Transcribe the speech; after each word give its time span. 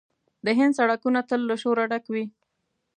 د 0.45 0.47
هند 0.57 0.73
سړکونه 0.79 1.19
تل 1.29 1.41
له 1.49 1.55
شوره 1.63 1.83
ډک 1.91 2.05
وي. 2.13 2.25